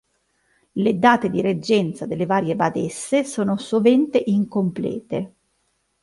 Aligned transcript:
Le 0.71 0.93
date 0.97 1.29
di 1.29 1.41
reggenza 1.41 2.07
delle 2.07 2.25
varie 2.25 2.55
badesse 2.55 3.23
sono 3.23 3.55
sovente 3.57 4.19
incomplete. 4.25 5.33